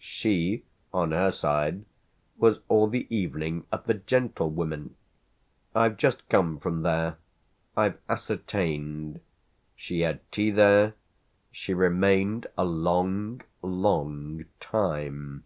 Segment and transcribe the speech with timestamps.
[0.00, 1.84] She, on her side,
[2.36, 4.96] was all the evening at the 'Gentlewomen.'
[5.72, 7.16] I've just come from there
[7.76, 9.20] I've ascertained.
[9.76, 10.94] She had tea there;
[11.52, 15.44] she remained a long, long time."